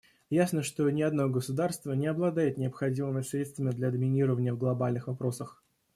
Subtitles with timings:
[0.31, 5.61] Ясно, что ни одно государство не обладает необходимыми средствами для доминирования в глобальных вопросах.